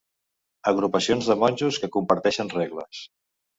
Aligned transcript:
Agrupacions 0.71 1.29
de 1.33 1.37
monjos 1.43 1.79
que 1.85 1.91
comparteixen 1.99 2.53
regles. 2.57 3.07